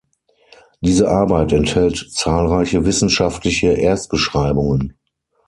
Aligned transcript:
Diese 0.79 1.07
Arbeit 1.11 1.53
enthält 1.53 1.95
zahlreiche 2.11 2.85
wissenschaftliche 2.87 3.67
Erstbeschreibungen. 3.73 4.95